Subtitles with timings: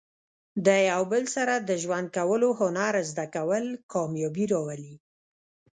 [0.65, 4.95] د یو بل سره د ژوند کولو هنر زده کول، کامیابي راولي.